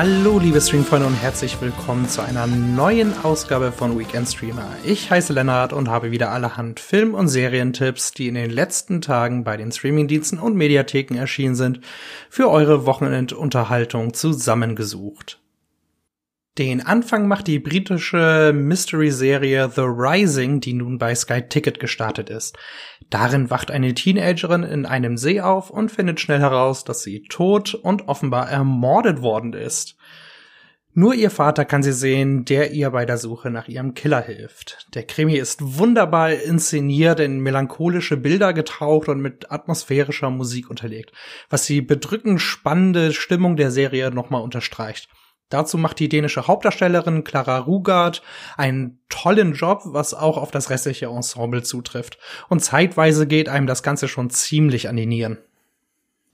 [0.00, 4.68] Hallo liebe Streamfreunde und herzlich willkommen zu einer neuen Ausgabe von Weekend Streamer.
[4.84, 9.42] Ich heiße Lennart und habe wieder allerhand Film- und Serientipps, die in den letzten Tagen
[9.42, 11.80] bei den Streamingdiensten und Mediatheken erschienen sind,
[12.30, 15.40] für eure Wochenendunterhaltung zusammengesucht.
[16.58, 22.58] Den Anfang macht die britische Mystery-Serie The Rising, die nun bei Sky Ticket gestartet ist.
[23.10, 27.74] Darin wacht eine Teenagerin in einem See auf und findet schnell heraus, dass sie tot
[27.74, 29.96] und offenbar ermordet worden ist.
[30.94, 34.88] Nur ihr Vater kann sie sehen, der ihr bei der Suche nach ihrem Killer hilft.
[34.94, 41.12] Der Krimi ist wunderbar inszeniert, in melancholische Bilder getaucht und mit atmosphärischer Musik unterlegt,
[41.50, 45.08] was die bedrückend spannende Stimmung der Serie nochmal unterstreicht.
[45.48, 48.22] Dazu macht die dänische Hauptdarstellerin Clara Rugard
[48.56, 52.18] einen tollen Job, was auch auf das restliche Ensemble zutrifft.
[52.48, 55.38] Und zeitweise geht einem das Ganze schon ziemlich an die Nieren.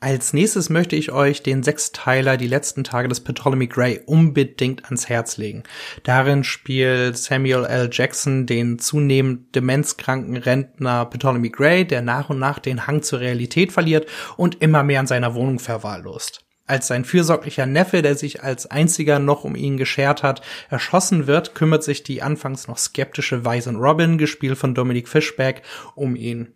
[0.00, 5.08] Als nächstes möchte ich euch den Sechsteiler Die letzten Tage des Ptolemy Gray unbedingt ans
[5.08, 5.62] Herz legen.
[6.02, 7.88] Darin spielt Samuel L.
[7.90, 13.72] Jackson den zunehmend demenzkranken Rentner Ptolemy Gray, der nach und nach den Hang zur Realität
[13.72, 18.66] verliert und immer mehr in seiner Wohnung verwahrlost als sein fürsorglicher Neffe, der sich als
[18.66, 23.76] einziger noch um ihn geschert hat, erschossen wird, kümmert sich die anfangs noch skeptische Weisin
[23.76, 25.62] Robin, gespielt von Dominic Fishback,
[25.94, 26.54] um ihn.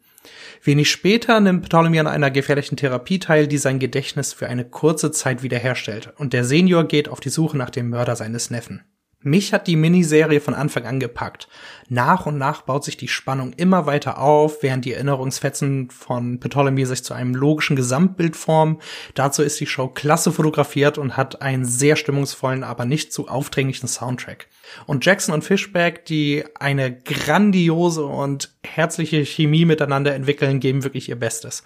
[0.62, 5.10] Wenig später nimmt Ptolemy an einer gefährlichen Therapie teil, die sein Gedächtnis für eine kurze
[5.10, 8.82] Zeit wiederherstellt, und der Senior geht auf die Suche nach dem Mörder seines Neffen.
[9.28, 11.48] Mich hat die Miniserie von Anfang an gepackt.
[11.90, 16.84] Nach und nach baut sich die Spannung immer weiter auf, während die Erinnerungsfetzen von Ptolemy
[16.84, 18.78] sich zu einem logischen Gesamtbild formen.
[19.14, 23.88] Dazu ist die Show klasse fotografiert und hat einen sehr stimmungsvollen, aber nicht zu aufdringlichen
[23.88, 24.48] Soundtrack.
[24.86, 31.16] Und Jackson und Fishback, die eine grandiose und herzliche Chemie miteinander entwickeln, geben wirklich ihr
[31.16, 31.62] Bestes.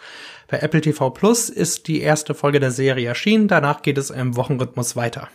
[0.48, 4.36] Bei Apple TV Plus ist die erste Folge der Serie erschienen, danach geht es im
[4.36, 5.28] Wochenrhythmus weiter.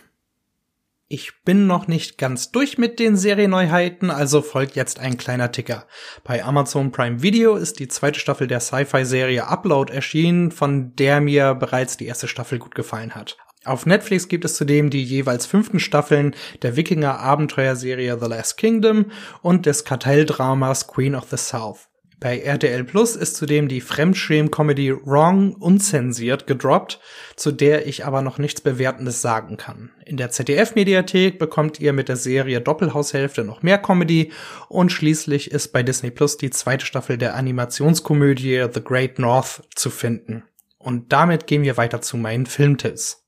[1.10, 5.86] Ich bin noch nicht ganz durch mit den Serienneuheiten, also folgt jetzt ein kleiner Ticker.
[6.22, 11.54] Bei Amazon Prime Video ist die zweite Staffel der Sci-Fi-Serie Upload erschienen, von der mir
[11.54, 13.38] bereits die erste Staffel gut gefallen hat.
[13.64, 19.06] Auf Netflix gibt es zudem die jeweils fünften Staffeln der Wikinger-Abenteuerserie The Last Kingdom
[19.40, 21.88] und des Kartelldramas Queen of the South.
[22.20, 26.98] Bei RTL Plus ist zudem die Fremdschämen-Comedy Wrong unzensiert gedroppt,
[27.36, 29.90] zu der ich aber noch nichts Bewertendes sagen kann.
[30.04, 34.32] In der ZDF-Mediathek bekommt ihr mit der Serie Doppelhaushälfte noch mehr Comedy
[34.68, 39.88] und schließlich ist bei Disney Plus die zweite Staffel der Animationskomödie The Great North zu
[39.88, 40.42] finden.
[40.78, 43.27] Und damit gehen wir weiter zu meinen Filmtipps.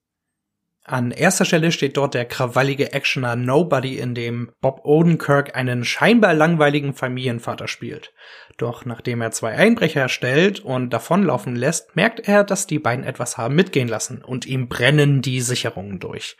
[0.90, 6.34] An erster Stelle steht dort der krawallige Actioner Nobody, in dem Bob Odenkirk einen scheinbar
[6.34, 8.12] langweiligen Familienvater spielt.
[8.58, 13.38] Doch nachdem er zwei Einbrecher stellt und davonlaufen lässt, merkt er, dass die beiden etwas
[13.38, 16.36] haben mitgehen lassen und ihm brennen die Sicherungen durch.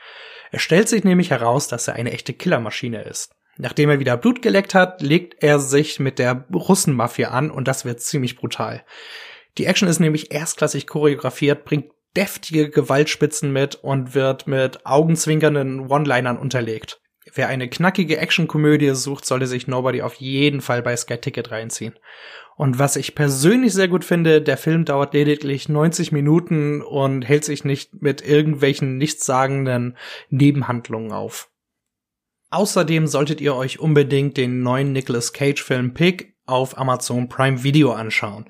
[0.50, 3.30] Es stellt sich nämlich heraus, dass er eine echte Killermaschine ist.
[3.56, 7.84] Nachdem er wieder Blut geleckt hat, legt er sich mit der Russenmafia an und das
[7.84, 8.84] wird ziemlich brutal.
[9.58, 16.38] Die Action ist nämlich erstklassig choreografiert, bringt deftige Gewaltspitzen mit und wird mit augenzwinkernden One-Linern
[16.38, 17.00] unterlegt.
[17.34, 21.94] Wer eine knackige Actionkomödie sucht, sollte sich Nobody auf jeden Fall bei Sky Ticket reinziehen.
[22.56, 27.44] Und was ich persönlich sehr gut finde, der Film dauert lediglich 90 Minuten und hält
[27.44, 29.96] sich nicht mit irgendwelchen nichtssagenden
[30.28, 31.50] Nebenhandlungen auf.
[32.50, 37.92] Außerdem solltet ihr euch unbedingt den neuen Nicolas Cage Film Pig auf Amazon Prime Video
[37.92, 38.46] anschauen.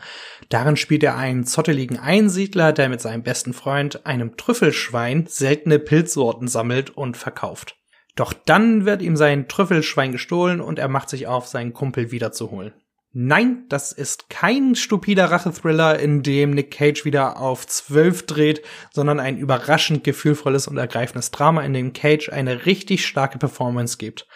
[0.49, 6.49] Darin spielt er einen zotteligen Einsiedler, der mit seinem besten Freund, einem Trüffelschwein, seltene Pilzsorten
[6.49, 7.77] sammelt und verkauft.
[8.17, 12.73] Doch dann wird ihm sein Trüffelschwein gestohlen und er macht sich auf, seinen Kumpel wiederzuholen.
[13.13, 19.19] Nein, das ist kein stupider Rachethriller, in dem Nick Cage wieder auf zwölf dreht, sondern
[19.19, 24.29] ein überraschend gefühlvolles und ergreifendes Drama, in dem Cage eine richtig starke Performance gibt.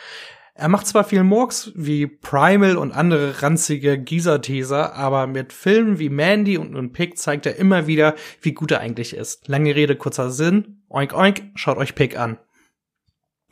[0.57, 6.09] Er macht zwar viel Murks wie Primal und andere ranzige Geezer-Teaser, aber mit Filmen wie
[6.09, 9.49] Mandy und nun Pick zeigt er immer wieder, wie gut er eigentlich ist.
[9.49, 10.83] Lange Rede, kurzer Sinn.
[10.89, 12.39] Oink oink, schaut euch Pick an.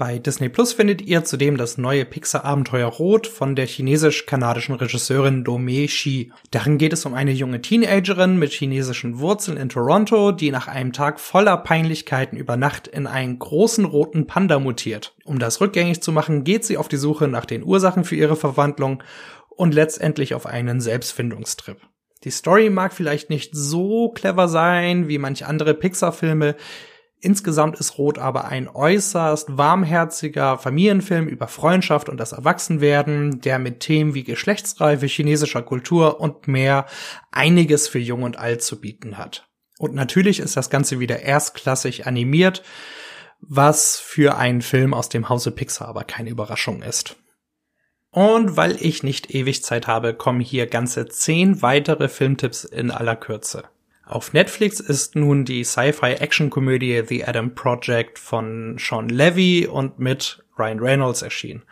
[0.04, 5.86] Bei Disney Plus findet ihr zudem das neue Pixar-Abenteuer Rot von der chinesisch-kanadischen Regisseurin Domei
[5.86, 6.32] Shi.
[6.50, 10.92] Darin geht es um eine junge Teenagerin mit chinesischen Wurzeln in Toronto, die nach einem
[10.92, 15.14] Tag voller Peinlichkeiten über Nacht in einen großen roten Panda mutiert.
[15.24, 18.34] Um das rückgängig zu machen, geht sie auf die Suche nach den Ursachen für ihre
[18.34, 19.04] Verwandlung
[19.50, 21.76] und letztendlich auf einen Selbstfindungstrip.
[22.24, 26.56] Die Story mag vielleicht nicht so clever sein wie manche andere Pixar-Filme,
[27.24, 33.78] Insgesamt ist Rot aber ein äußerst warmherziger Familienfilm über Freundschaft und das Erwachsenwerden, der mit
[33.78, 36.84] Themen wie Geschlechtsreife, chinesischer Kultur und mehr
[37.30, 39.48] einiges für Jung und Alt zu bieten hat.
[39.78, 42.64] Und natürlich ist das Ganze wieder erstklassig animiert,
[43.40, 47.14] was für einen Film aus dem Hause Pixar aber keine Überraschung ist.
[48.10, 53.14] Und weil ich nicht ewig Zeit habe, kommen hier ganze zehn weitere Filmtipps in aller
[53.14, 53.62] Kürze.
[54.04, 60.80] Auf Netflix ist nun die Sci-Fi-Action-Komödie The Adam Project von Sean Levy und mit Ryan
[60.80, 61.62] Reynolds erschienen.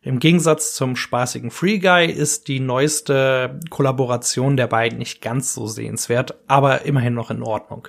[0.00, 5.66] Im Gegensatz zum spaßigen Free Guy ist die neueste Kollaboration der beiden nicht ganz so
[5.66, 7.88] sehenswert, aber immerhin noch in Ordnung.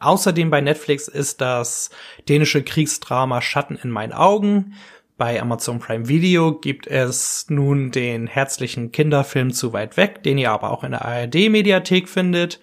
[0.00, 1.90] Außerdem bei Netflix ist das
[2.28, 4.74] dänische Kriegsdrama Schatten in meinen Augen.
[5.16, 10.50] Bei Amazon Prime Video gibt es nun den herzlichen Kinderfilm zu weit weg, den ihr
[10.50, 12.60] aber auch in der ARD Mediathek findet.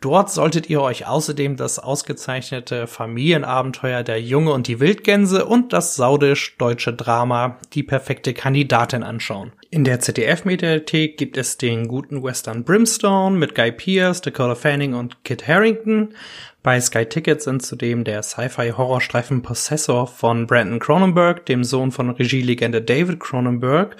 [0.00, 5.96] Dort solltet ihr euch außerdem das ausgezeichnete Familienabenteuer Der Junge und die Wildgänse und das
[5.96, 9.52] saudisch-deutsche Drama Die perfekte Kandidatin anschauen.
[9.70, 15.22] In der ZDF-Mediathek gibt es den guten Western Brimstone mit Guy Pearce, Dakota Fanning und
[15.24, 16.14] Kit Harrington.
[16.62, 22.80] Bei Sky Ticket sind zudem der Sci-Fi-Horrorstreifen Possessor von Brandon Cronenberg, dem Sohn von Regielegende
[22.80, 23.96] David Cronenberg,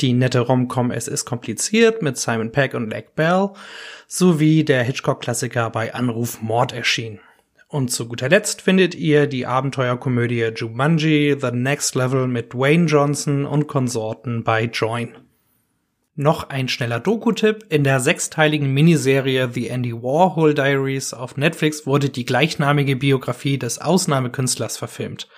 [0.00, 3.50] die nette Rom-Com Es ist kompliziert mit Simon Peck und Leg Bell
[4.06, 7.18] sowie der Hitchcock-Klassiker bei Anruf Mord erschienen.
[7.70, 13.44] Und zu guter Letzt findet ihr die Abenteuerkomödie Jumanji The Next Level mit Dwayne Johnson
[13.44, 15.27] und Konsorten bei Join.
[16.20, 17.66] Noch ein schneller Doku-Tipp.
[17.68, 23.80] In der sechsteiligen Miniserie The Andy Warhol Diaries auf Netflix wurde die gleichnamige Biografie des
[23.80, 25.28] Ausnahmekünstlers verfilmt.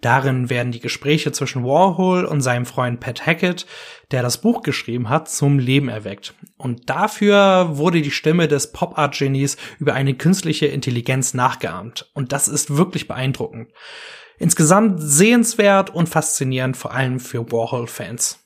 [0.00, 3.64] Darin werden die Gespräche zwischen Warhol und seinem Freund Pat Hackett,
[4.10, 6.34] der das Buch geschrieben hat, zum Leben erweckt.
[6.56, 12.10] Und dafür wurde die Stimme des Pop-Art-Genies über eine künstliche Intelligenz nachgeahmt.
[12.12, 13.68] Und das ist wirklich beeindruckend.
[14.40, 18.43] Insgesamt sehenswert und faszinierend, vor allem für Warhol-Fans.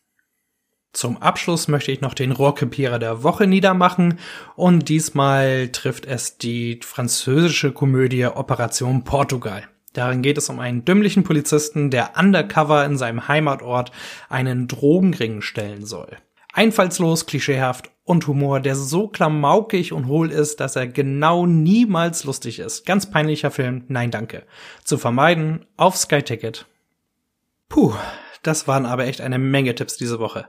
[0.98, 4.18] Zum Abschluss möchte ich noch den Rohrkrepierer der Woche niedermachen
[4.56, 9.62] und diesmal trifft es die französische Komödie Operation Portugal.
[9.92, 13.92] Darin geht es um einen dümmlichen Polizisten, der undercover in seinem Heimatort
[14.28, 16.16] einen Drogenring stellen soll.
[16.52, 22.58] Einfallslos, klischeehaft und Humor, der so klamaukig und hohl ist, dass er genau niemals lustig
[22.58, 22.84] ist.
[22.86, 24.42] Ganz peinlicher Film, nein danke.
[24.82, 26.66] Zu vermeiden, auf Sky Ticket.
[27.68, 27.94] Puh,
[28.42, 30.48] das waren aber echt eine Menge Tipps diese Woche.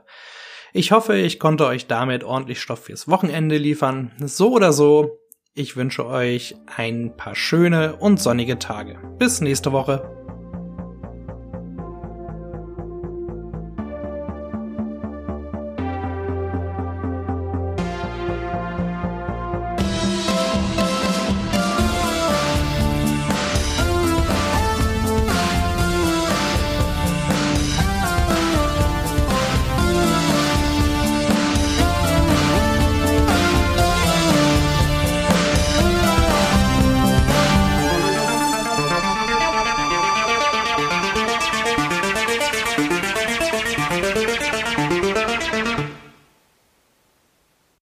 [0.72, 4.12] Ich hoffe, ich konnte euch damit ordentlich Stoff fürs Wochenende liefern.
[4.20, 5.18] So oder so,
[5.52, 8.98] ich wünsche euch ein paar schöne und sonnige Tage.
[9.18, 10.19] Bis nächste Woche.